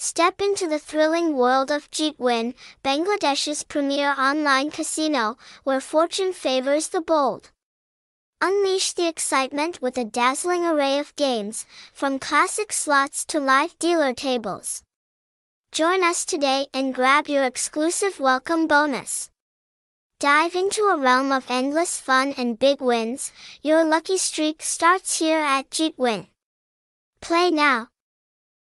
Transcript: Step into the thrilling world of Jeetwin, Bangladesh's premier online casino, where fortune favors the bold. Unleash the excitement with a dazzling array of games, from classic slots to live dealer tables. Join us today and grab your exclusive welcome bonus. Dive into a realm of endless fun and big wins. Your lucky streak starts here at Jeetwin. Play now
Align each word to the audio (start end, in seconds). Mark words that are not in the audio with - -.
Step 0.00 0.40
into 0.40 0.68
the 0.68 0.78
thrilling 0.78 1.34
world 1.34 1.72
of 1.72 1.90
Jeetwin, 1.90 2.54
Bangladesh's 2.84 3.64
premier 3.64 4.14
online 4.16 4.70
casino, 4.70 5.36
where 5.64 5.80
fortune 5.80 6.32
favors 6.32 6.90
the 6.90 7.00
bold. 7.00 7.50
Unleash 8.40 8.92
the 8.92 9.08
excitement 9.08 9.82
with 9.82 9.98
a 9.98 10.04
dazzling 10.04 10.64
array 10.64 11.00
of 11.00 11.16
games, 11.16 11.66
from 11.92 12.20
classic 12.20 12.72
slots 12.72 13.24
to 13.24 13.40
live 13.40 13.76
dealer 13.80 14.14
tables. 14.14 14.84
Join 15.72 16.04
us 16.04 16.24
today 16.24 16.68
and 16.72 16.94
grab 16.94 17.26
your 17.26 17.42
exclusive 17.42 18.20
welcome 18.20 18.68
bonus. 18.68 19.30
Dive 20.20 20.54
into 20.54 20.82
a 20.82 20.96
realm 20.96 21.32
of 21.32 21.50
endless 21.50 22.00
fun 22.00 22.34
and 22.38 22.56
big 22.56 22.80
wins. 22.80 23.32
Your 23.62 23.82
lucky 23.82 24.16
streak 24.16 24.62
starts 24.62 25.18
here 25.18 25.40
at 25.40 25.70
Jeetwin. 25.70 26.28
Play 27.20 27.50
now 27.50 27.88